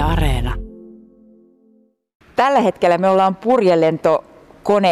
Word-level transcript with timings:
Yle 0.00 0.12
Areena. 0.12 0.54
Tällä 2.36 2.60
hetkellä 2.60 2.98
me 2.98 3.08
ollaan 3.08 3.36
purjelento 3.36 4.24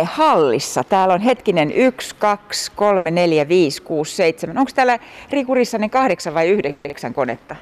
hallissa. 0.05 0.85
Täällä 0.85 1.15
on 1.15 1.21
hetkinen 1.21 1.73
1, 1.73 2.17
2, 2.17 2.73
3, 2.77 3.03
4, 3.11 3.49
5, 3.49 3.83
6, 3.83 4.17
7. 4.17 4.59
Onko 4.59 4.71
täällä 4.75 4.99
Riku 5.31 5.55
Rissanen 5.55 5.91
kahdeksan 5.91 6.35
vai 6.35 6.49
yhdeksän 6.49 7.15
konetta? 7.15 7.57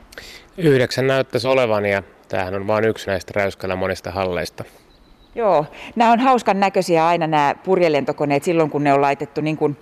Yhdeksän 0.59 1.06
näyttäisi 1.06 1.48
olevan 1.48 1.87
ja 1.87 2.03
tämähän 2.29 2.54
on 2.54 2.66
vain 2.66 2.84
yksi 2.84 3.06
näistä 3.06 3.32
räyskällä 3.36 3.76
monista 3.76 4.10
halleista. 4.10 4.64
Joo, 5.34 5.66
nämä 5.96 6.12
on 6.12 6.20
hauskan 6.20 6.60
näköisiä 6.60 7.06
aina 7.06 7.26
nämä 7.26 7.54
purjelentokoneet 7.64 8.44
silloin, 8.44 8.70
kun 8.70 8.84
ne 8.84 8.92
on 8.92 9.00
laitettu 9.00 9.40
niin 9.40 9.56
kuin 9.56 9.76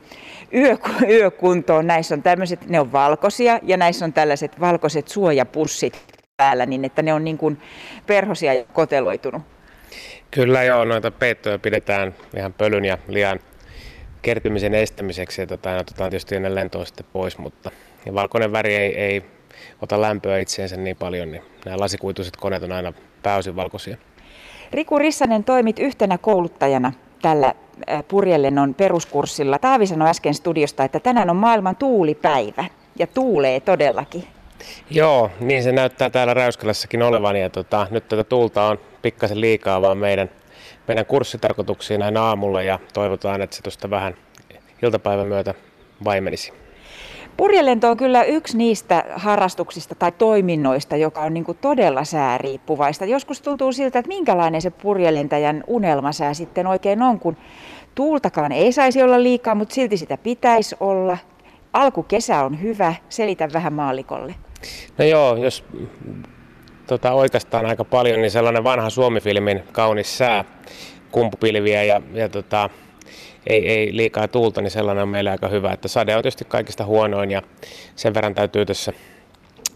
yö, 0.55 0.77
yökuntoon. 1.09 1.87
Näissä 1.87 2.15
on 2.15 2.23
tämmöiset, 2.23 2.69
ne 2.69 2.81
on 2.81 2.93
valkoisia 2.93 3.61
ja 3.63 3.77
näissä 3.77 4.05
on 4.05 4.13
tällaiset 4.13 4.61
valkoiset 4.61 5.09
suojapussit 5.09 6.14
päällä, 6.37 6.67
niin 6.67 6.85
että 6.85 7.03
ne 7.03 7.15
on 7.15 7.25
niin 7.25 7.39
kuin 7.39 7.61
perhosia 8.07 8.55
ja 8.55 8.65
koteloitunut. 8.73 9.43
Kyllä 10.31 10.63
joo, 10.63 10.85
noita 10.85 11.11
peittoja 11.11 11.59
pidetään 11.59 12.15
ihan 12.37 12.53
pölyn 12.53 12.85
ja 12.85 12.99
liian 13.09 13.41
kertymisen 14.23 14.75
estämiseksi 14.75 15.41
ja 15.41 15.47
tota, 15.47 15.77
otetaan 15.77 16.11
tietysti 16.11 16.37
ennen 16.37 16.55
lentoa 16.55 16.85
sitten 16.85 17.07
pois, 17.13 17.39
mutta 17.39 17.71
ja 18.07 18.15
valkoinen 18.15 18.53
väri 18.53 18.75
ei, 18.75 18.99
ei 18.99 19.23
ota 19.83 20.01
lämpöä 20.01 20.39
itseensä 20.39 20.77
niin 20.77 20.97
paljon, 20.97 21.31
niin 21.31 21.43
nämä 21.65 21.79
lasikuituiset 21.79 22.37
koneet 22.37 22.63
on 22.63 22.73
aina 22.73 22.93
pääosin 23.23 23.57
valkoisia. 23.57 23.97
Riku 24.73 24.99
Rissanen 24.99 25.45
toimit 25.45 25.79
yhtenä 25.79 26.19
kouluttajana 26.19 26.93
tällä 27.23 27.55
purjelennon 28.09 28.75
peruskurssilla. 28.75 29.59
Taavi 29.59 29.87
sanoi 29.87 30.09
äsken 30.09 30.35
studiosta, 30.35 30.85
että 30.85 31.01
tänään 31.01 31.31
on 31.31 31.37
maailman 31.37 31.77
tuulipäivä 31.77 32.65
ja 32.99 33.07
tuulee 33.07 33.61
todellakin. 33.61 34.34
Joo, 34.91 35.31
niin 35.41 35.63
se 35.63 35.73
näyttää 35.73 36.11
täällä 36.11 36.35
Räyskälässäkin 36.35 37.03
olevan 37.03 37.37
ja 37.37 37.51
tota, 37.51 37.87
nyt 37.91 38.09
tätä 38.09 38.25
tuulta 38.25 38.65
on 38.65 38.79
pikkasen 39.03 39.41
liikaa 39.41 39.83
vaan 39.83 39.99
meidän, 39.99 40.31
meidän 40.89 41.07
kurssitarkoituksiin 41.07 42.01
näin 42.01 42.17
aamulla 42.17 42.63
ja 42.63 42.79
toivotaan, 42.93 43.43
että 43.43 43.57
se 43.57 43.63
tuosta 43.63 43.91
vähän 43.91 44.15
iltapäivän 44.83 45.27
myötä 45.27 45.55
vaimenisi. 46.05 46.53
Purjelento 47.37 47.91
on 47.91 47.97
kyllä 47.97 48.23
yksi 48.25 48.57
niistä 48.57 49.05
harrastuksista 49.15 49.95
tai 49.95 50.13
toiminnoista, 50.13 50.97
joka 50.97 51.21
on 51.21 51.35
niin 51.35 51.45
todella 51.61 52.05
sääriippuvaista. 52.05 53.05
Joskus 53.05 53.43
tuntuu 53.43 53.73
siltä, 53.73 53.99
että 53.99 54.09
minkälainen 54.09 54.63
se 54.63 54.71
purjelentäjän 54.71 55.65
unelmasää 55.67 56.35
sitten 56.35 56.67
oikein 56.67 57.03
on, 57.03 57.21
kun 57.21 57.37
tuultakaan 57.95 58.53
ei 58.53 58.73
saisi 58.73 59.03
olla 59.03 59.23
liikaa, 59.23 59.55
mutta 59.55 59.75
silti 59.75 59.97
sitä 59.97 60.19
pitäisi 60.19 60.77
olla. 60.81 61.19
Alkukesä 61.75 62.45
on 62.45 62.63
hyvä, 62.63 62.95
selitä 63.09 63.49
vähän 63.53 63.73
maalikolle. 63.73 64.35
No 64.99 65.05
joo, 65.05 65.37
jos 65.37 65.65
tota, 66.87 67.13
oikeastaan 67.13 67.67
aika 67.67 67.85
paljon, 67.85 68.21
niin 68.21 68.31
sellainen 68.31 68.65
vanha 68.65 68.91
Suomi-filmin 68.91 69.63
kaunis 69.73 70.19
sää, 70.19 70.45
kumpupilviä 71.11 71.83
ja, 71.83 72.01
ja 72.13 72.29
tota, 72.29 72.71
ei, 73.47 73.69
ei 73.69 73.97
liikaa 73.97 74.29
tuulta, 74.29 74.61
niin 74.61 74.71
sellainen 74.71 75.03
on 75.03 75.09
meille 75.09 75.31
aika 75.31 75.49
hyvä. 75.49 75.73
Että 75.73 75.89
sade 75.89 76.17
on 76.17 76.23
tietysti 76.23 76.45
kaikista 76.45 76.85
huonoin 76.85 77.31
ja 77.31 77.43
sen 77.97 78.15
verran 78.15 78.35
täytyy 78.35 78.67
tässä 78.67 78.93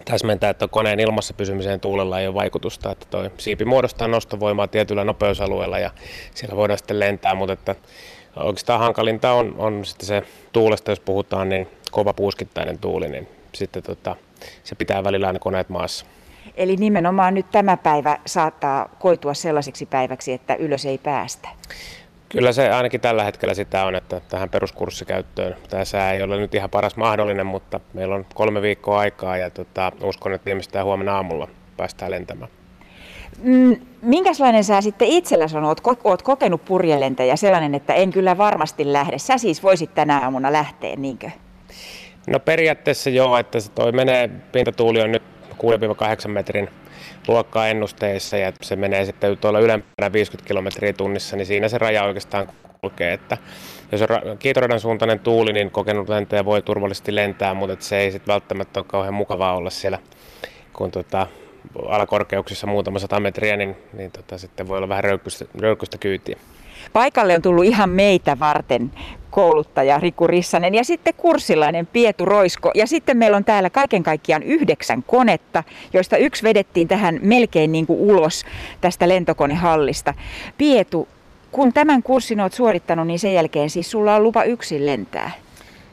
täsmentää, 0.04 0.50
että 0.50 0.69
koneen 0.69 1.00
ilmassa 1.00 1.34
pysymiseen 1.34 1.80
tuulella 1.80 2.20
ei 2.20 2.26
ole 2.26 2.34
vaikutusta. 2.34 2.92
Että 2.92 3.06
toi 3.10 3.30
siipi 3.38 3.64
muodostaa 3.64 4.08
nostovoimaa 4.08 4.69
tietyllä 4.69 5.04
nopeusalueella 5.04 5.78
ja 5.78 5.91
siellä 6.34 6.56
voidaan 6.56 6.78
sitten 6.78 7.00
lentää, 7.00 7.34
mutta 7.34 7.52
että 7.52 7.74
oikeastaan 8.36 8.80
hankalinta 8.80 9.32
on, 9.32 9.54
on 9.58 9.84
sitten 9.84 10.06
se 10.06 10.22
tuulesta, 10.52 10.91
jos 10.91 11.00
puhutaan, 11.00 11.48
niin 11.48 11.69
kova 11.91 12.12
puuskittainen 12.12 12.78
tuuli, 12.78 13.08
niin 13.08 13.28
sitten 13.55 13.83
tota, 13.83 14.17
se 14.64 14.75
pitää 14.75 15.05
välillä 15.05 15.27
aina 15.27 15.39
koneet 15.39 15.69
maassa. 15.69 16.06
Eli 16.56 16.77
nimenomaan 16.77 17.34
nyt 17.34 17.50
tämä 17.50 17.77
päivä 17.77 18.19
saattaa 18.27 18.89
koitua 18.98 19.34
sellaiseksi 19.34 19.86
päiväksi, 19.86 20.33
että 20.33 20.55
ylös 20.55 20.86
ei 20.86 20.98
päästä. 20.98 21.48
Kyllä 22.28 22.53
se 22.53 22.70
ainakin 22.70 23.00
tällä 23.00 23.25
hetkellä 23.25 23.55
sitä 23.55 23.84
on, 23.84 23.94
että 23.94 24.20
tähän 24.28 24.48
peruskurssikäyttöön 24.48 25.56
tämä 25.71 25.84
sää 25.84 26.12
ei 26.12 26.22
ole 26.22 26.37
nyt 26.37 26.54
ihan 26.54 26.71
paras 26.71 26.97
mahdollinen, 26.97 27.47
mutta 27.47 27.81
meillä 27.93 28.15
on 28.15 28.27
kolme 28.34 28.62
viikkoa 28.62 28.98
aikaa 28.98 29.37
ja 29.37 29.50
tota, 29.50 29.93
uskon, 30.03 30.34
että 30.34 30.44
viimeistään 30.44 30.84
huomenna 30.84 31.16
aamulla 31.16 31.48
päästään 31.77 32.10
lentämään. 32.10 32.50
Mm, 33.43 33.77
minkälainen 34.03 34.65
sä 34.65 34.81
sitten 34.81 35.09
itselläsi 35.09 35.56
on? 35.56 35.65
Oot, 35.65 35.81
oot 36.04 36.22
kokenut 36.22 36.65
purjelentäjä 36.65 37.37
sellainen, 37.37 37.75
että 37.75 37.94
en 37.94 38.10
kyllä 38.10 38.38
varmasti 38.38 38.93
lähde. 38.93 39.19
Sä 39.19 39.38
siis 39.38 39.62
voisit 39.62 39.94
tänä 39.94 40.19
aamuna 40.19 40.53
lähteä, 40.53 40.97
niinkö? 40.97 41.31
No 42.28 42.41
periaatteessa 42.41 43.11
joo, 43.11 43.39
että 43.39 43.61
se 43.61 43.71
toi 43.71 43.93
menee, 43.93 44.31
pintatuuli 44.53 45.00
on 45.00 45.12
nyt 45.12 45.22
6-8 46.27 46.28
metrin 46.28 46.69
luokkaa 47.28 47.69
ennusteissa 47.69 48.37
ja 48.37 48.53
se 48.62 48.77
menee 48.77 49.05
sitten 49.05 49.39
tuolla 49.39 49.61
ylempänä 49.61 50.12
50 50.12 50.49
kilometriä 50.49 50.93
tunnissa, 50.93 51.37
niin 51.37 51.47
siinä 51.47 51.69
se 51.69 51.78
raja 51.78 52.05
oikeastaan 52.05 52.49
kulkee. 52.81 53.12
Että 53.12 53.39
jos 53.93 54.03
on 54.03 54.39
kiitoradan 54.39 54.81
suuntainen 54.81 55.19
tuuli, 55.19 55.53
niin 55.53 55.71
kokenut 55.71 56.09
lentäjä 56.09 56.44
voi 56.44 56.62
turvallisesti 56.62 57.15
lentää, 57.15 57.55
mutta 57.55 57.77
se 57.84 57.99
ei 57.99 58.12
sitten 58.12 58.33
välttämättä 58.33 58.81
ole 58.81 58.87
kauhean 58.89 59.15
mukavaa 59.15 59.56
olla 59.56 59.71
siellä, 59.71 59.99
kun 60.72 60.91
tota, 60.91 61.27
alakorkeuksissa 61.89 62.66
muutama 62.66 62.99
sata 62.99 63.21
metriä, 63.21 63.56
niin, 63.56 63.77
niin 63.93 64.10
tota, 64.10 64.39
sitten 64.39 64.69
voi 64.69 64.77
olla 64.77 64.89
vähän 64.89 65.05
röykystä, 65.05 65.45
röykystä 65.60 65.99
kyytiä. 65.99 66.39
Paikalle 66.93 67.34
on 67.34 67.43
tullut 67.43 67.65
ihan 67.65 67.91
meitä 67.91 68.39
varten 68.39 68.91
kouluttaja 69.31 70.00
Riku 70.00 70.27
Rissanen 70.27 70.75
ja 70.75 70.84
sitten 70.84 71.15
kurssilainen 71.16 71.87
Pietu 71.87 72.25
Roisko. 72.25 72.71
Ja 72.75 72.87
sitten 72.87 73.16
meillä 73.16 73.37
on 73.37 73.44
täällä 73.44 73.71
kaiken 73.71 74.03
kaikkiaan 74.03 74.43
yhdeksän 74.43 75.03
konetta, 75.03 75.65
joista 75.93 76.16
yksi 76.16 76.43
vedettiin 76.43 76.89
tähän 76.89 77.19
melkein 77.22 77.72
niin 77.72 77.87
kuin 77.87 78.00
ulos 78.00 78.44
tästä 78.81 79.09
lentokonehallista. 79.09 80.15
Pietu, 80.59 81.09
kun 81.53 81.72
tämän 81.72 82.03
kurssin 82.03 82.41
olet 82.41 82.53
suorittanut, 82.53 83.06
niin 83.06 83.19
sen 83.19 83.34
jälkeen 83.34 83.71
siis 83.71 83.91
sulla 83.91 84.15
on 84.15 84.22
lupa 84.22 84.45
yksin 84.45 84.87
lentää. 84.87 85.31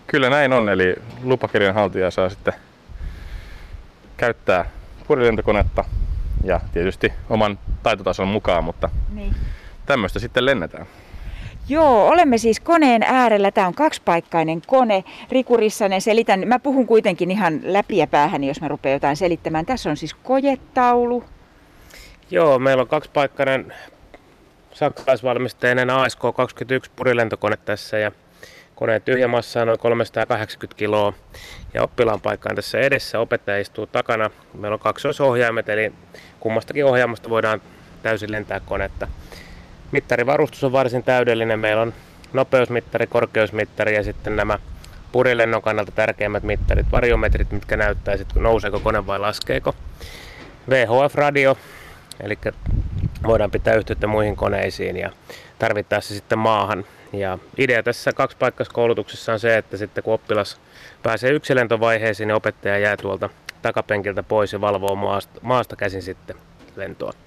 Kyllä 0.08 0.30
näin 0.30 0.54
on, 0.54 0.70
eli 0.70 0.96
lupakirjan 1.24 1.76
haltija 1.76 2.12
saa 2.12 2.30
sitten 2.30 2.54
käyttää 4.18 4.66
purilentokonetta 5.08 5.84
ja 6.44 6.60
tietysti 6.74 7.14
oman 7.30 7.60
taitotason 7.84 8.28
mukaan, 8.28 8.64
mutta 8.64 8.90
niin. 9.14 9.36
Tämmöistä 9.86 10.20
sitten 10.20 10.46
lennetään. 10.46 10.88
Joo, 11.70 12.08
olemme 12.08 12.38
siis 12.38 12.60
koneen 12.60 13.04
äärellä. 13.04 13.52
Tämä 13.52 13.68
on 13.68 13.74
kaksipaikkainen 13.74 14.62
kone. 14.68 15.04
Riku 15.32 15.58
Rissanen, 15.58 16.02
selitän. 16.02 16.48
Mä 16.48 16.60
puhun 16.60 16.88
kuitenkin 16.88 17.32
ihan 17.32 17.60
läpi 17.64 17.98
ja 17.98 18.08
päähän, 18.08 18.44
jos 18.44 18.62
mä 18.62 18.68
rupean 18.68 18.94
jotain 18.94 19.16
selittämään. 19.16 19.66
Tässä 19.66 19.90
on 19.90 19.98
siis 19.98 20.14
kojetaulu. 20.14 21.24
Joo, 22.32 22.60
meillä 22.60 22.82
on 22.82 22.88
kaksipaikkainen 22.88 23.74
saksalaisvalmisteinen 24.74 25.90
ASK-21 25.90 26.90
purilentokone 26.96 27.58
tässä 27.58 27.98
ja 27.98 28.12
koneen 28.76 29.02
tyhjämassa 29.02 29.62
on 29.62 29.68
noin 29.68 29.80
380 29.80 30.78
kiloa 30.78 31.14
ja 31.74 31.84
oppilaan 31.84 32.22
paikka 32.22 32.50
on 32.50 32.56
tässä 32.56 32.80
edessä, 32.80 33.20
opettaja 33.20 33.60
istuu 33.60 33.88
takana. 33.88 34.30
Meillä 34.54 34.74
on 34.74 34.80
kaksoisohjaimet, 34.80 35.70
eli 35.70 35.94
kummastakin 36.40 36.86
ohjaamasta 36.86 37.30
voidaan 37.30 37.62
täysin 38.04 38.32
lentää 38.32 38.60
konetta. 38.60 39.08
Mittarivarustus 39.92 40.64
on 40.64 40.72
varsin 40.72 41.04
täydellinen. 41.04 41.60
Meillä 41.60 41.82
on 41.82 41.94
nopeusmittari, 42.34 43.08
korkeusmittari 43.08 43.96
ja 43.96 44.04
sitten 44.04 44.36
nämä 44.36 44.60
purilennon 45.12 45.62
kannalta 45.62 45.92
tärkeimmät 45.92 46.44
mittarit, 46.44 46.92
variometrit, 46.92 47.52
mitkä 47.52 47.78
näyttää 47.78 48.18
sitten, 48.18 48.44
nouseeko 48.44 48.80
kone 48.80 49.08
vai 49.08 49.20
laskeeko. 49.20 49.76
VHF-radio, 50.70 51.58
eli 52.24 52.38
voidaan 53.28 53.52
pitää 53.52 53.76
yhteyttä 53.76 54.08
muihin 54.08 54.36
koneisiin 54.36 54.98
ja 54.98 55.12
tarvittaessa 55.60 56.14
sitten 56.14 56.40
maahan. 56.40 56.86
Ja 57.14 57.38
idea 57.58 57.84
tässä 57.84 58.12
kaksipaikkaskoulutuksessa 58.12 59.34
on 59.34 59.40
se, 59.40 59.58
että 59.58 59.78
sitten 59.78 60.04
kun 60.04 60.14
oppilas 60.14 60.58
pääsee 61.04 61.32
yksilöntovaiheeseen, 61.32 62.28
niin 62.28 62.36
opettaja 62.36 62.78
jää 62.78 62.98
tuolta 62.98 63.30
takapenkiltä 63.62 64.24
pois 64.24 64.54
ja 64.54 64.62
valvoo 64.62 64.96
maasta, 64.96 65.40
maasta 65.42 65.76
käsin 65.76 66.02
sitten 66.02 66.36
lentoa. 66.76 67.25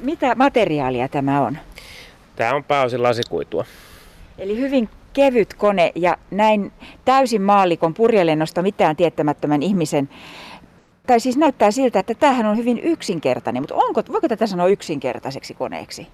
Mitä 0.00 0.34
materiaalia 0.34 1.08
tämä 1.08 1.40
on? 1.40 1.58
Tämä 2.36 2.54
on 2.54 2.64
pääosin 2.64 3.02
lasikuitua. 3.02 3.64
Eli 4.38 4.58
hyvin 4.58 4.88
kevyt 5.12 5.54
kone 5.54 5.92
ja 5.94 6.16
näin 6.30 6.72
täysin 7.04 7.42
maallikon 7.42 7.94
purjelennosta 7.94 8.62
mitään 8.62 8.96
tietämättömän 8.96 9.62
ihmisen 9.62 10.08
tai 11.06 11.20
siis 11.20 11.36
näyttää 11.36 11.70
siltä, 11.70 11.98
että 11.98 12.14
tämähän 12.14 12.46
on 12.46 12.56
hyvin 12.56 12.78
yksinkertainen, 12.78 13.62
mutta 13.62 13.74
onko, 13.74 14.02
voiko 14.12 14.28
tätä 14.28 14.46
sanoa 14.46 14.66
yksinkertaiseksi 14.66 15.54
koneeksi? 15.54 16.06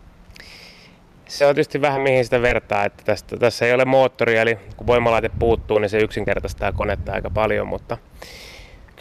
Se 1.28 1.46
on 1.46 1.54
tietysti 1.54 1.80
vähän 1.80 2.00
mihin 2.00 2.24
sitä 2.24 2.42
vertaa, 2.42 2.84
että 2.84 3.02
tästä, 3.04 3.36
tässä 3.36 3.66
ei 3.66 3.72
ole 3.72 3.84
moottoria, 3.84 4.42
eli 4.42 4.58
kun 4.76 4.86
voimalaite 4.86 5.30
puuttuu, 5.38 5.78
niin 5.78 5.88
se 5.88 5.98
yksinkertaistaa 5.98 6.72
konetta 6.72 7.12
aika 7.12 7.30
paljon, 7.30 7.66
mutta 7.66 7.98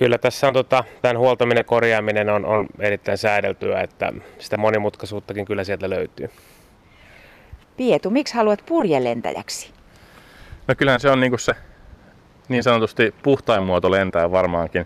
kyllä 0.02 0.18
tässä 0.18 0.48
on 0.48 0.54
tota, 0.54 0.84
tämän 1.02 1.18
huoltaminen 1.18 1.66
korjaaminen 1.66 2.30
on, 2.30 2.46
on 2.46 2.68
erittäin 2.80 3.18
säädeltyä, 3.18 3.82
että 3.82 4.14
sitä 4.40 4.58
monimutkaisuuttakin 4.58 5.46
kyllä 5.46 5.64
sieltä 5.64 5.90
löytyy. 5.90 6.30
Pietu, 7.78 8.10
miksi 8.10 8.36
haluat 8.36 8.64
purjelentäjäksi? 8.66 9.72
No 10.68 10.76
kyllähän 10.78 11.00
se 11.00 11.10
on 11.10 11.20
niin 11.20 11.40
se 11.40 11.54
niin 12.50 12.64
sanotusti 12.64 13.14
puhtain 13.24 13.64
muoto 13.64 13.92
lentää 13.92 14.32
varmaankin. 14.32 14.86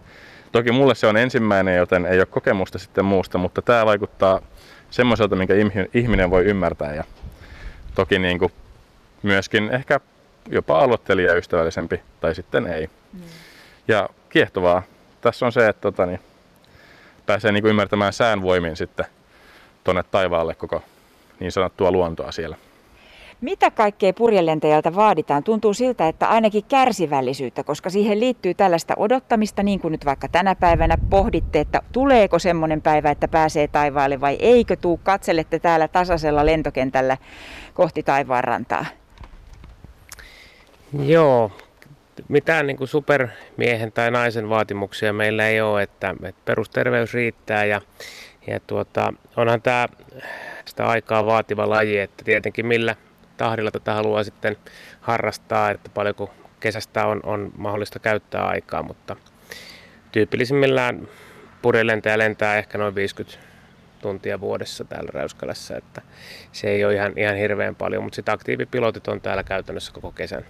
Toki 0.51 0.71
mulle 0.71 0.95
se 0.95 1.07
on 1.07 1.17
ensimmäinen, 1.17 1.77
joten 1.77 2.05
ei 2.05 2.19
ole 2.19 2.25
kokemusta 2.25 2.79
sitten 2.79 3.05
muusta, 3.05 3.37
mutta 3.37 3.61
tämä 3.61 3.85
vaikuttaa 3.85 4.41
semmoiselta, 4.89 5.35
minkä 5.35 5.53
ihminen 5.93 6.29
voi 6.29 6.45
ymmärtää. 6.45 6.93
Ja 6.93 7.03
toki 7.95 8.19
niin 8.19 8.39
kuin 8.39 8.51
myöskin 9.23 9.69
ehkä 9.71 9.99
jopa 10.49 10.79
aloittelijaystävällisempi 10.79 12.01
tai 12.21 12.35
sitten 12.35 12.67
ei. 12.67 12.89
Mm. 13.13 13.21
Ja 13.87 14.09
kiehtovaa 14.29 14.83
tässä 15.25 15.45
on 15.45 15.51
se, 15.51 15.67
että 15.67 15.81
tota, 15.81 16.05
niin, 16.05 16.19
pääsee 17.25 17.51
niin 17.51 17.63
kuin 17.63 17.69
ymmärtämään 17.69 18.13
sään 18.13 18.41
voimin 18.41 18.75
sitten 18.75 19.05
tuonne 19.83 20.03
taivaalle 20.03 20.55
koko 20.55 20.81
niin 21.39 21.51
sanottua 21.51 21.91
luontoa 21.91 22.31
siellä. 22.31 22.55
Mitä 23.41 23.71
kaikkea 23.71 24.13
purjelentäjältä 24.13 24.95
vaaditaan? 24.95 25.43
Tuntuu 25.43 25.73
siltä, 25.73 26.07
että 26.07 26.27
ainakin 26.27 26.63
kärsivällisyyttä, 26.63 27.63
koska 27.63 27.89
siihen 27.89 28.19
liittyy 28.19 28.53
tällaista 28.53 28.93
odottamista, 28.97 29.63
niin 29.63 29.79
kuin 29.79 29.91
nyt 29.91 30.05
vaikka 30.05 30.27
tänä 30.27 30.55
päivänä 30.55 30.97
pohditte, 31.09 31.59
että 31.59 31.81
tuleeko 31.91 32.39
semmoinen 32.39 32.81
päivä, 32.81 33.11
että 33.11 33.27
pääsee 33.27 33.67
taivaalle 33.67 34.21
vai 34.21 34.37
eikö 34.39 34.75
tuu. 34.75 34.99
Katselette 35.03 35.59
täällä 35.59 35.87
tasaisella 35.87 36.45
lentokentällä 36.45 37.17
kohti 37.73 38.03
taivaanrantaa. 38.03 38.85
Joo, 41.05 41.51
mitään 42.27 42.67
niin 42.67 42.77
kuin 42.77 42.87
supermiehen 42.87 43.91
tai 43.91 44.11
naisen 44.11 44.49
vaatimuksia 44.49 45.13
meillä 45.13 45.47
ei 45.47 45.61
ole, 45.61 45.83
että, 45.83 46.15
että 46.23 46.41
perusterveys 46.45 47.13
riittää 47.13 47.65
ja, 47.65 47.81
ja 48.47 48.59
tuota, 48.59 49.13
onhan 49.37 49.61
tämä 49.61 49.87
sitä 50.65 50.85
aikaa 50.85 51.25
vaativa 51.25 51.69
laji, 51.69 51.99
että 51.99 52.23
tietenkin 52.23 52.65
millä 52.65 52.95
tahdilla 53.37 53.71
tätä 53.71 53.93
haluaa 53.93 54.23
sitten 54.23 54.57
harrastaa, 55.01 55.71
että 55.71 55.89
paljonko 55.93 56.33
kesästä 56.59 57.05
on, 57.05 57.19
on 57.23 57.51
mahdollista 57.57 57.99
käyttää 57.99 58.47
aikaa, 58.47 58.83
mutta 58.83 59.15
tyypillisimmillään 60.11 61.07
purjelentäjä 61.61 62.17
lentää 62.17 62.57
ehkä 62.57 62.77
noin 62.77 62.95
50 62.95 63.45
tuntia 64.01 64.39
vuodessa 64.39 64.83
täällä 64.83 65.09
Räyskälässä, 65.13 65.77
että 65.77 66.01
se 66.51 66.69
ei 66.69 66.85
ole 66.85 66.93
ihan, 66.93 67.13
ihan 67.15 67.35
hirveän 67.35 67.75
paljon, 67.75 68.03
mutta 68.03 68.15
sitten 68.15 68.33
aktiivipilotit 68.33 69.07
on 69.07 69.21
täällä 69.21 69.43
käytännössä 69.43 69.93
koko 69.93 70.11
kesän. 70.11 70.45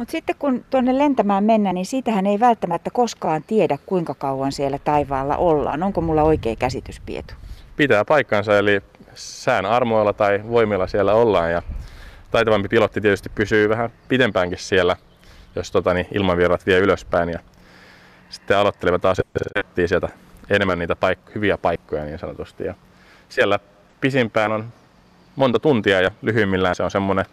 Mutta 0.00 0.12
sitten 0.12 0.36
kun 0.38 0.64
tuonne 0.70 0.98
lentämään 0.98 1.44
mennään, 1.44 1.74
niin 1.74 1.86
siitähän 1.86 2.26
ei 2.26 2.40
välttämättä 2.40 2.90
koskaan 2.90 3.42
tiedä, 3.42 3.78
kuinka 3.86 4.14
kauan 4.14 4.52
siellä 4.52 4.78
taivaalla 4.78 5.36
ollaan. 5.36 5.82
Onko 5.82 6.00
mulla 6.00 6.22
oikea 6.22 6.56
käsitys, 6.56 7.00
Pietu? 7.00 7.34
Pitää 7.76 8.04
paikkansa, 8.04 8.58
eli 8.58 8.80
sään 9.14 9.66
armoilla 9.66 10.12
tai 10.12 10.40
voimilla 10.48 10.86
siellä 10.86 11.14
ollaan. 11.14 11.52
Ja 11.52 11.62
taitavampi 12.30 12.68
pilotti 12.68 13.00
tietysti 13.00 13.28
pysyy 13.34 13.68
vähän 13.68 13.90
pidempäänkin 14.08 14.58
siellä, 14.58 14.96
jos 15.56 15.70
tota, 15.70 15.94
niin 15.94 16.06
ilmavirrat 16.14 16.66
vie 16.66 16.78
ylöspäin. 16.78 17.28
Ja 17.28 17.38
sitten 18.30 18.56
aloittelevat 18.56 19.02
taas 19.02 19.20
etsii 19.54 19.88
sieltä 19.88 20.08
enemmän 20.50 20.78
niitä 20.78 20.94
paik- 20.94 21.34
hyviä 21.34 21.58
paikkoja 21.58 22.04
niin 22.04 22.18
sanotusti. 22.18 22.64
Ja 22.64 22.74
siellä 23.28 23.58
pisimpään 24.00 24.52
on 24.52 24.72
monta 25.36 25.58
tuntia 25.58 26.00
ja 26.00 26.10
lyhyimmillään 26.22 26.74
se 26.74 26.82
on 26.82 26.90
semmoinen 26.90 27.24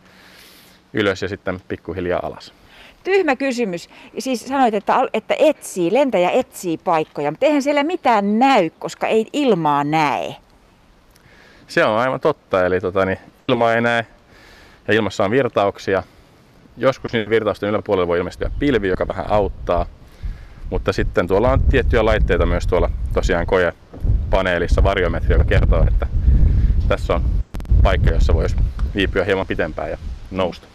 ylös 0.97 1.21
ja 1.21 1.27
sitten 1.27 1.61
pikkuhiljaa 1.67 2.19
alas. 2.23 2.53
Tyhmä 3.03 3.35
kysymys. 3.35 3.89
Siis 4.19 4.47
sanoit, 4.47 4.73
että, 4.73 4.93
että 5.13 5.35
etsii, 5.39 5.93
lentäjä 5.93 6.29
etsii 6.29 6.77
paikkoja, 6.77 7.31
mutta 7.31 7.45
eihän 7.45 7.61
siellä 7.61 7.83
mitään 7.83 8.39
näy, 8.39 8.69
koska 8.79 9.07
ei 9.07 9.27
ilmaa 9.33 9.83
näe. 9.83 10.35
Se 11.67 11.85
on 11.85 11.99
aivan 11.99 12.19
totta, 12.19 12.65
eli 12.65 12.81
tota, 12.81 13.05
niin, 13.05 13.17
ilmaa 13.47 13.73
ei 13.73 13.81
näe 13.81 14.05
ja 14.87 14.93
ilmassa 14.93 15.25
on 15.25 15.31
virtauksia. 15.31 16.03
Joskus 16.77 17.13
niiden 17.13 17.29
virtausten 17.29 17.69
yläpuolella 17.69 18.07
voi 18.07 18.17
ilmestyä 18.17 18.51
pilvi, 18.59 18.87
joka 18.87 19.07
vähän 19.07 19.25
auttaa. 19.29 19.85
Mutta 20.69 20.93
sitten 20.93 21.27
tuolla 21.27 21.51
on 21.51 21.61
tiettyjä 21.63 22.05
laitteita 22.05 22.45
myös 22.45 22.67
tuolla 22.67 22.89
tosiaan 23.13 23.45
koepaneelissa, 23.45 24.83
varjometri, 24.83 25.33
joka 25.33 25.43
kertoo, 25.43 25.83
että 25.87 26.07
tässä 26.87 27.15
on 27.15 27.21
paikka, 27.83 28.09
jossa 28.09 28.33
voisi 28.33 28.55
viipyä 28.95 29.23
hieman 29.23 29.47
pitempään 29.47 29.89
ja 29.89 29.97
nousta. 30.31 30.67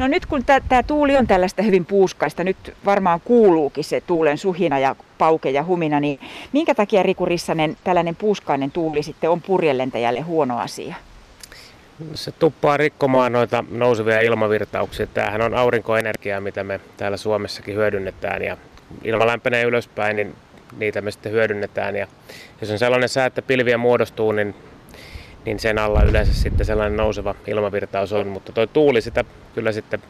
No 0.00 0.08
nyt 0.08 0.26
kun 0.26 0.44
tämä 0.68 0.82
tuuli 0.82 1.16
on 1.16 1.26
tällaista 1.26 1.62
hyvin 1.62 1.86
puuskaista, 1.86 2.44
nyt 2.44 2.74
varmaan 2.84 3.20
kuuluukin 3.24 3.84
se 3.84 4.00
tuulen 4.00 4.38
suhina 4.38 4.78
ja 4.78 4.96
pauke 5.18 5.50
ja 5.50 5.64
humina, 5.64 6.00
niin 6.00 6.20
minkä 6.52 6.74
takia 6.74 7.02
Riku 7.02 7.26
Rissanen 7.26 7.76
tällainen 7.84 8.16
puuskainen 8.16 8.70
tuuli 8.70 9.02
sitten 9.02 9.30
on 9.30 9.42
purjelentäjälle 9.42 10.20
huono 10.20 10.58
asia? 10.58 10.94
Se 12.14 12.32
tuppaa 12.32 12.76
rikkomaan 12.76 13.32
noita 13.32 13.64
nousevia 13.70 14.20
ilmavirtauksia. 14.20 15.06
Tämähän 15.06 15.42
on 15.42 15.54
aurinkoenergiaa, 15.54 16.40
mitä 16.40 16.64
me 16.64 16.80
täällä 16.96 17.16
Suomessakin 17.16 17.74
hyödynnetään 17.74 18.42
ja 18.42 18.56
ilma 19.04 19.26
lämpenee 19.26 19.64
ylöspäin, 19.64 20.16
niin 20.16 20.34
niitä 20.78 21.00
me 21.00 21.10
sitten 21.10 21.32
hyödynnetään. 21.32 21.96
Ja 21.96 22.06
jos 22.60 22.70
on 22.70 22.78
sellainen 22.78 23.08
sää, 23.08 23.26
että 23.26 23.42
pilviä 23.42 23.78
muodostuu, 23.78 24.32
niin 24.32 24.54
niin 25.44 25.58
sen 25.58 25.78
alla 25.78 26.02
yleensä 26.02 26.34
sitten 26.34 26.66
sellainen 26.66 26.96
nouseva 26.96 27.34
ilmavirtaus 27.46 28.12
on, 28.12 28.26
mutta 28.26 28.52
tuo 28.52 28.66
tuuli 28.66 29.00
sitä 29.00 29.24
kyllä 29.54 29.72
sitten 29.72 30.02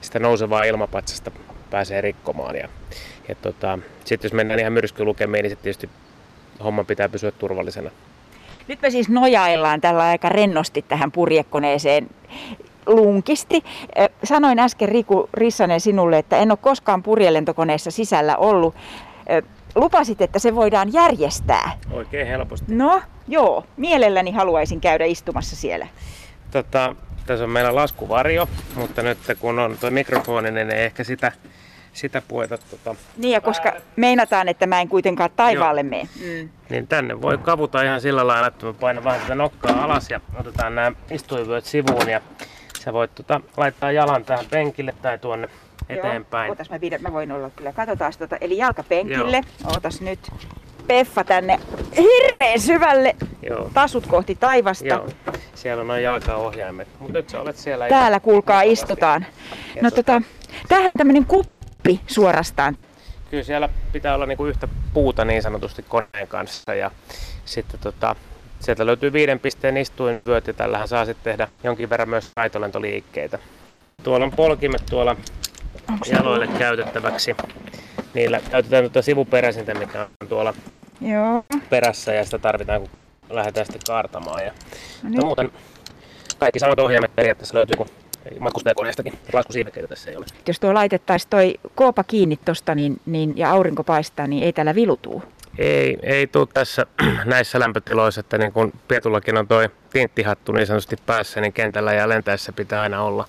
sitä 0.00 0.18
nousevaa 0.18 0.64
ilmapatsasta 0.64 1.30
pääsee 1.70 2.00
rikkomaan. 2.00 2.56
Ja, 2.56 2.68
ja 3.28 3.34
tota, 3.34 3.78
sitten 4.04 4.28
jos 4.28 4.32
mennään 4.32 4.60
ihan 4.60 4.72
myrskylukemiin, 4.72 5.42
niin 5.42 5.50
sitten 5.50 5.62
tietysti 5.62 5.90
homma 6.64 6.84
pitää 6.84 7.08
pysyä 7.08 7.30
turvallisena. 7.30 7.90
Nyt 8.68 8.82
me 8.82 8.90
siis 8.90 9.08
nojaillaan 9.08 9.80
tällä 9.80 10.04
aika 10.04 10.28
rennosti 10.28 10.82
tähän 10.82 11.12
purjekoneeseen 11.12 12.10
lunkisti. 12.86 13.64
Sanoin 14.24 14.58
äsken 14.58 14.88
Riku 14.88 15.28
Rissanen 15.34 15.80
sinulle, 15.80 16.18
että 16.18 16.36
en 16.36 16.50
ole 16.50 16.58
koskaan 16.62 17.02
purjelentokoneessa 17.02 17.90
sisällä 17.90 18.36
ollut 18.36 18.74
lupasit, 19.74 20.20
että 20.20 20.38
se 20.38 20.54
voidaan 20.54 20.92
järjestää. 20.92 21.72
Oikein 21.90 22.26
helposti. 22.26 22.74
No, 22.74 23.02
joo. 23.28 23.64
Mielelläni 23.76 24.30
haluaisin 24.32 24.80
käydä 24.80 25.04
istumassa 25.04 25.56
siellä. 25.56 25.86
Tota, 26.50 26.96
tässä 27.26 27.44
on 27.44 27.50
meillä 27.50 27.74
laskuvarjo, 27.74 28.48
mutta 28.74 29.02
nyt 29.02 29.18
kun 29.40 29.58
on 29.58 29.76
tuo 29.80 29.90
mikrofoni, 29.90 30.50
niin 30.50 30.70
ei 30.70 30.84
ehkä 30.84 31.04
sitä, 31.04 31.32
sitä 31.92 32.22
pueta. 32.28 32.58
Tota, 32.58 32.94
niin, 33.16 33.32
ja 33.32 33.40
koska 33.40 33.68
ää... 33.68 33.80
meinataan, 33.96 34.48
että 34.48 34.66
mä 34.66 34.80
en 34.80 34.88
kuitenkaan 34.88 35.30
taivaalle 35.36 35.82
mene. 35.82 36.08
Mm. 36.20 36.48
Niin 36.70 36.86
tänne 36.86 37.22
voi 37.22 37.38
kavuta 37.38 37.82
ihan 37.82 38.00
sillä 38.00 38.26
lailla, 38.26 38.46
että 38.46 38.66
mä 38.66 38.72
painan 38.72 39.04
vähän 39.04 39.20
tätä 39.20 39.34
nokkaa 39.34 39.84
alas 39.84 40.10
ja 40.10 40.20
otetaan 40.40 40.74
nämä 40.74 40.92
istuinvyöt 41.10 41.64
sivuun 41.64 42.08
ja 42.08 42.20
sä 42.80 42.92
voit 42.92 43.14
tota, 43.14 43.40
laittaa 43.56 43.92
jalan 43.92 44.24
tähän 44.24 44.44
penkille 44.50 44.94
tai 45.02 45.18
tuonne 45.18 45.48
eteenpäin. 45.88 46.48
Joo, 46.48 46.56
mä, 46.70 46.78
pidän, 46.78 47.02
mä 47.02 47.12
voin 47.12 47.32
olla 47.32 47.50
kyllä. 47.56 47.72
Katsotaan 47.72 48.12
tota, 48.18 48.36
eli 48.36 48.56
jalkapenkille. 48.56 49.36
Joo. 49.36 49.70
Ootas 49.72 50.00
nyt. 50.00 50.18
Peffa 50.86 51.24
tänne 51.24 51.60
hirveän 51.96 52.60
syvälle. 52.60 53.16
Joo. 53.42 53.70
Tasut 53.74 54.06
kohti 54.06 54.34
taivasta. 54.34 54.86
Joo. 54.86 55.08
Siellä 55.54 55.80
on 55.80 55.86
noin 55.86 56.02
jalkaohjaimet. 56.02 56.88
Mutta 56.98 57.12
nyt 57.12 57.28
sä 57.28 57.40
olet 57.40 57.56
siellä. 57.56 57.88
Täällä 57.88 58.20
kuulkaa 58.20 58.62
istutaan. 58.62 59.26
No 59.80 59.90
tota, 59.90 60.22
tämähän 60.68 60.86
on 60.86 60.98
tämmönen 60.98 61.26
kuppi 61.26 62.00
suorastaan. 62.06 62.76
Kyllä 63.30 63.42
siellä 63.42 63.68
pitää 63.92 64.14
olla 64.14 64.26
niinku 64.26 64.46
yhtä 64.46 64.68
puuta 64.94 65.24
niin 65.24 65.42
sanotusti 65.42 65.84
koneen 65.88 66.28
kanssa. 66.28 66.74
Ja 66.74 66.90
sitten 67.44 67.80
tota, 67.80 68.16
sieltä 68.60 68.86
löytyy 68.86 69.12
viiden 69.12 69.40
pisteen 69.40 69.76
istuinvyöt 69.76 70.46
ja 70.46 70.52
tällähän 70.52 70.88
saa 70.88 71.04
sitten 71.04 71.24
tehdä 71.24 71.48
jonkin 71.64 71.90
verran 71.90 72.08
myös 72.08 72.30
raitolentoliikkeitä. 72.36 73.38
Tuolla 74.02 74.26
on 74.26 74.32
polkimet 74.32 74.82
tuolla 74.90 75.16
jaloille 76.12 76.46
käytettäväksi. 76.58 77.36
Niillä 78.14 78.40
käytetään 78.50 78.84
tuota 78.84 79.02
sivuperäisintä, 79.02 79.74
mikä 79.74 80.06
on 80.20 80.28
tuolla 80.28 80.54
Joo. 81.00 81.44
perässä 81.70 82.12
ja 82.14 82.24
sitä 82.24 82.38
tarvitaan, 82.38 82.80
kun 82.80 82.90
lähdetään 83.30 83.66
sitten 83.66 83.82
kaartamaan. 83.86 84.44
Ja, 84.44 84.52
no 85.02 85.24
muuten 85.24 85.50
kaikki 86.38 86.58
samat 86.58 86.78
ohjaimet 86.78 87.16
periaatteessa 87.16 87.56
löytyy 87.56 87.76
kuin 87.76 87.88
matkustajakoneestakin. 88.40 89.18
Laskusiivekkeitä 89.32 89.88
tässä 89.88 90.10
ei 90.10 90.16
ole. 90.16 90.26
Jos 90.48 90.60
tuo 90.60 90.74
laitettaisiin 90.74 91.30
toi 91.30 91.54
koopa 91.74 92.04
kiinni 92.04 92.36
tosta 92.44 92.74
niin, 92.74 93.00
niin, 93.06 93.32
ja 93.36 93.50
aurinko 93.50 93.84
paistaa, 93.84 94.26
niin 94.26 94.42
ei 94.42 94.52
täällä 94.52 94.74
vilutuu. 94.74 95.22
Ei, 95.58 95.98
ei 96.02 96.26
tule 96.26 96.48
tässä 96.54 96.86
näissä 97.24 97.60
lämpötiloissa, 97.60 98.20
että 98.20 98.38
niin 98.38 98.52
kun 98.52 98.72
Pietullakin 98.88 99.36
on 99.36 99.48
toi 99.48 99.68
tinttihattu 99.90 100.52
niin 100.52 100.66
sanotusti 100.66 100.96
päässä, 101.06 101.40
niin 101.40 101.52
kentällä 101.52 101.92
ja 101.92 102.08
lentäessä 102.08 102.52
pitää 102.52 102.80
aina 102.80 103.02
olla 103.02 103.28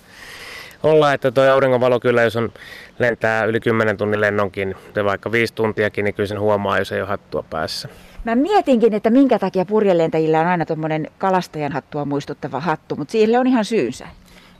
olla, 0.83 1.13
että 1.13 1.31
tuo 1.31 1.43
auringonvalo 1.43 1.99
kyllä, 1.99 2.21
jos 2.21 2.35
on 2.35 2.53
lentää 2.99 3.45
yli 3.45 3.59
10 3.59 3.97
tunnin 3.97 4.21
lennonkin, 4.21 4.75
tai 4.93 5.05
vaikka 5.05 5.31
5 5.31 5.53
tuntiakin, 5.53 6.05
niin 6.05 6.15
kyllä 6.15 6.27
sen 6.27 6.39
huomaa, 6.39 6.79
jos 6.79 6.91
ei 6.91 7.01
ole 7.01 7.09
hattua 7.09 7.43
päässä. 7.49 7.89
Mä 8.23 8.35
mietinkin, 8.35 8.93
että 8.93 9.09
minkä 9.09 9.39
takia 9.39 9.65
purjelentäjillä 9.65 10.39
on 10.39 10.47
aina 10.47 10.65
tuommoinen 10.65 11.07
kalastajan 11.17 11.71
hattua 11.71 12.05
muistuttava 12.05 12.59
hattu, 12.59 12.95
mutta 12.95 13.11
siihen 13.11 13.39
on 13.39 13.47
ihan 13.47 13.65
syynsä. 13.65 14.07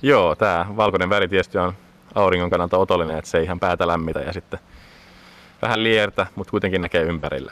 Joo, 0.02 0.36
tämä 0.36 0.66
valkoinen 0.78 1.10
väri 1.10 1.28
tietysti 1.28 1.58
on 1.58 1.74
auringon 2.16 2.50
kannalta 2.50 2.78
otollinen, 2.78 3.18
että 3.18 3.30
se 3.30 3.38
ei 3.38 3.44
ihan 3.44 3.60
päätä 3.60 3.88
lämmitä 3.88 4.20
ja 4.20 4.34
sitten 4.34 4.60
vähän 5.62 5.84
liertä, 5.84 6.28
mutta 6.36 6.52
kuitenkin 6.52 6.82
näkee 6.82 7.02
ympärillä. 7.02 7.52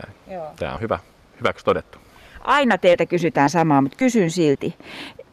Tämä 0.59 0.73
on 0.73 0.81
hyvä, 0.81 0.99
hyväksi 1.39 1.65
todettu. 1.65 1.97
Aina 2.41 2.77
teiltä 2.77 3.05
kysytään 3.05 3.49
samaa, 3.49 3.81
mutta 3.81 3.97
kysyn 3.97 4.31
silti. 4.31 4.75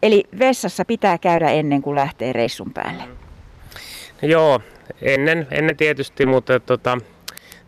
Eli 0.02 0.25
vessassa 0.38 0.85
pitää 0.85 1.19
käydä 1.19 1.50
ennen 1.50 1.83
kuin 1.83 1.95
lähtee 1.95 2.33
reissun 2.33 2.73
päälle. 2.73 3.02
Joo, 4.23 4.61
ennen, 5.02 5.47
ennen 5.50 5.76
tietysti, 5.76 6.26
mutta 6.26 6.61
tota, 6.61 6.99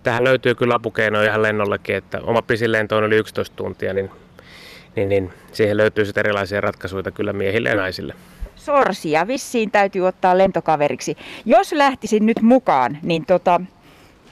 tähän 0.02 0.24
löytyy 0.24 0.54
kyllä 0.54 0.74
apukeinoja 0.74 1.28
ihan 1.28 1.42
lennollekin, 1.42 1.96
että 1.96 2.20
oma 2.22 2.42
pisin 2.42 2.72
lento 2.72 2.96
on 2.96 3.04
yli 3.04 3.16
11 3.16 3.56
tuntia, 3.56 3.94
niin, 3.94 4.10
niin, 4.96 5.08
niin 5.08 5.32
siihen 5.52 5.76
löytyy 5.76 6.04
sitten 6.04 6.26
erilaisia 6.26 6.60
ratkaisuja 6.60 7.10
kyllä 7.10 7.32
miehille 7.32 7.68
ja 7.68 7.76
naisille. 7.76 8.14
Sorsia 8.56 9.26
vissiin 9.26 9.70
täytyy 9.70 10.06
ottaa 10.06 10.38
lentokaveriksi. 10.38 11.16
Jos 11.44 11.72
lähtisin 11.72 12.26
nyt 12.26 12.42
mukaan, 12.42 12.98
niin 13.02 13.26
tota, 13.26 13.60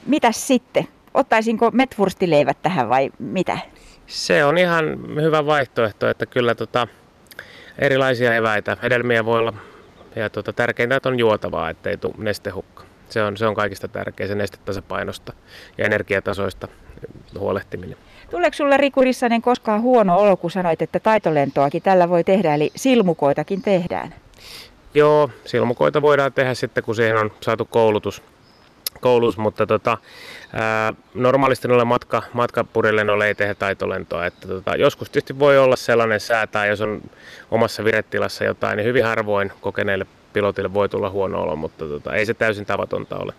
mitä 0.05 0.31
sitten? 0.31 0.87
Ottaisinko 1.13 1.71
metwurstileivät 1.71 2.57
tähän 2.61 2.89
vai 2.89 3.11
mitä? 3.19 3.57
Se 4.07 4.45
on 4.45 4.57
ihan 4.57 4.85
hyvä 5.21 5.45
vaihtoehto, 5.45 6.09
että 6.09 6.25
kyllä 6.25 6.55
tota, 6.55 6.87
erilaisia 7.81 8.35
eväitä, 8.35 8.77
hedelmiä 8.83 9.25
voi 9.25 9.39
olla 9.39 9.53
ja 10.15 10.29
tota, 10.29 10.53
tärkeintä 10.53 10.99
on 11.05 11.19
juotavaa, 11.19 11.69
ettei 11.69 11.97
tule 11.97 12.13
nestehukka. 12.17 12.83
Se 13.09 13.23
on, 13.23 13.37
se 13.37 13.45
on 13.47 13.55
kaikista 13.55 13.87
tärkeä, 13.87 14.27
se 14.27 14.35
nestetasapainosta 14.35 15.33
ja 15.77 15.85
energiatasoista 15.85 16.67
huolehtiminen. 17.39 17.97
Tuleeko 18.29 18.53
sinulle 18.53 18.77
Riku 18.77 19.01
Rissanen 19.01 19.41
koskaan 19.41 19.81
huono 19.81 20.17
olo, 20.17 20.37
kun 20.37 20.51
sanoit, 20.51 20.81
että 20.81 20.99
taitolentoakin 20.99 21.81
tällä 21.81 22.09
voi 22.09 22.23
tehdä, 22.23 22.55
eli 22.55 22.71
silmukoitakin 22.75 23.61
tehdään? 23.61 24.15
Joo, 24.93 25.29
silmukoita 25.45 26.01
voidaan 26.01 26.33
tehdä 26.33 26.53
sitten, 26.53 26.83
kun 26.83 26.95
siihen 26.95 27.17
on 27.17 27.31
saatu 27.41 27.65
koulutus. 27.65 28.23
Koulutus 29.01 29.37
mutta 29.37 29.67
tota, 29.67 29.97
ää, 30.53 30.93
normaalisti 31.13 31.67
noille 31.67 31.85
matka, 31.85 32.23
matkapurillennoille 32.33 33.27
ei 33.27 33.35
tehdä 33.35 33.55
taitolentoa. 33.55 34.25
Että 34.25 34.47
tota, 34.47 34.75
joskus 34.75 35.09
tietysti 35.09 35.39
voi 35.39 35.57
olla 35.57 35.75
sellainen 35.75 36.19
sää 36.19 36.47
tai 36.47 36.69
jos 36.69 36.81
on 36.81 37.01
omassa 37.51 37.83
virettilassa 37.83 38.43
jotain, 38.43 38.77
niin 38.77 38.87
hyvin 38.87 39.05
harvoin 39.05 39.51
kokeneille 39.61 40.05
pilotille 40.33 40.73
voi 40.73 40.89
tulla 40.89 41.09
huono 41.09 41.41
olo, 41.41 41.55
mutta 41.55 41.85
tota, 41.85 42.15
ei 42.15 42.25
se 42.25 42.33
täysin 42.33 42.65
tavatonta 42.65 43.17
ole. 43.17 43.33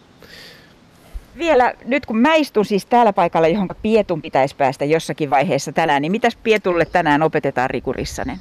Vielä 1.39 1.75
nyt 1.85 2.07
kun 2.07 2.17
mä 2.17 2.35
istun 2.35 2.65
siis 2.65 2.87
täällä 2.87 3.13
paikalla, 3.13 3.49
johon 3.49 3.69
Pietun 3.83 4.23
pitäisi 4.23 4.57
päästä 4.57 4.85
jossakin 4.85 5.31
vaiheessa 5.31 5.73
tänään, 5.73 6.03
niin 6.03 6.13
mitäs 6.13 6.37
Pietulle 6.43 6.85
tänään 6.85 7.23
opetetaan 7.23 7.71
Riku 7.71 7.93
Rissanen? 7.93 8.41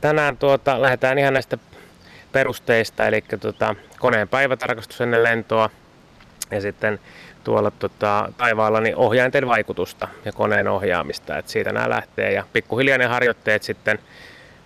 Tänään 0.00 0.36
tuota, 0.36 0.82
lähdetään 0.82 1.18
ihan 1.18 1.32
näistä 1.34 1.58
perusteista, 2.36 3.06
eli 3.06 3.24
tuota, 3.40 3.74
koneen 3.98 4.28
päivätarkastus 4.28 5.00
ennen 5.00 5.22
lentoa 5.22 5.70
ja 6.50 6.60
sitten 6.60 6.98
tuolla 7.44 7.70
tota, 7.70 8.32
taivaalla 8.36 8.80
niin 8.80 8.96
ohjainten 8.96 9.48
vaikutusta 9.48 10.08
ja 10.24 10.32
koneen 10.32 10.68
ohjaamista. 10.68 11.38
Et 11.38 11.48
siitä 11.48 11.72
nämä 11.72 11.90
lähtee 11.90 12.32
ja 12.32 12.44
pikkuhiljainen 12.52 13.08
harjoitteet 13.08 13.62
sitten 13.62 13.98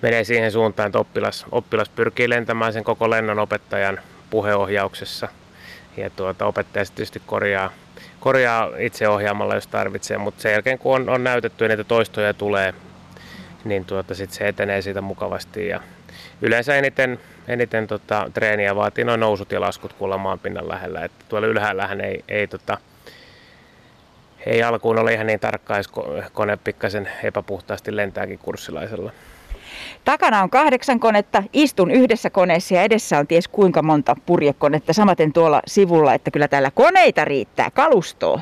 menee 0.02 0.24
siihen 0.24 0.52
suuntaan, 0.52 0.86
että 0.86 0.98
oppilas, 0.98 1.46
oppilas 1.52 1.88
pyrkii 1.88 2.28
lentämään 2.28 2.72
sen 2.72 2.84
koko 2.84 3.10
lennon 3.10 3.38
opettajan 3.38 4.00
puheohjauksessa. 4.30 5.28
Ja 5.96 6.10
tuota, 6.10 6.46
opettaja 6.46 6.84
tietysti 6.84 7.22
korjaa, 7.26 7.70
korjaa 8.20 8.70
itse 8.78 9.08
ohjaamalla, 9.08 9.54
jos 9.54 9.66
tarvitsee, 9.66 10.18
mutta 10.18 10.42
sen 10.42 10.52
jälkeen 10.52 10.78
kun 10.78 10.94
on, 10.94 11.08
on 11.08 11.24
näytetty 11.24 11.64
ja 11.64 11.68
niitä 11.68 11.84
toistoja 11.84 12.34
tulee, 12.34 12.74
niin 13.64 13.84
tuota, 13.84 14.14
sit 14.14 14.30
se 14.30 14.48
etenee 14.48 14.82
siitä 14.82 15.00
mukavasti. 15.00 15.68
Ja 15.68 15.80
yleensä 16.42 16.76
eniten, 16.76 17.18
eniten 17.48 17.86
tota, 17.86 18.30
treeniä 18.34 18.76
vaatii 18.76 19.04
noin 19.04 19.20
nousut 19.20 19.52
ja 19.52 19.60
laskut 19.60 19.92
kuulla 19.92 20.18
maanpinnan 20.18 20.68
lähellä. 20.68 21.04
Että 21.04 21.24
tuolla 21.28 21.46
ylhäällähän 21.46 22.00
ei, 22.00 22.24
ei, 22.28 22.46
tota, 22.46 22.78
ei 24.46 24.62
alkuun 24.62 24.98
ole 24.98 25.14
ihan 25.14 25.26
niin 25.26 25.40
tarkkaa, 25.40 25.76
jos 25.76 25.90
kone 26.32 26.56
pikkasen 26.56 27.08
epäpuhtaasti 27.22 27.96
lentääkin 27.96 28.38
kurssilaisella. 28.38 29.12
Takana 30.04 30.42
on 30.42 30.50
kahdeksan 30.50 31.00
konetta, 31.00 31.42
istun 31.52 31.90
yhdessä 31.90 32.30
koneessa 32.30 32.74
ja 32.74 32.82
edessä 32.82 33.18
on 33.18 33.26
ties 33.26 33.48
kuinka 33.48 33.82
monta 33.82 34.16
purjekonetta. 34.26 34.92
Samaten 34.92 35.32
tuolla 35.32 35.62
sivulla, 35.66 36.14
että 36.14 36.30
kyllä 36.30 36.48
täällä 36.48 36.70
koneita 36.70 37.24
riittää, 37.24 37.70
kalustoa. 37.70 38.40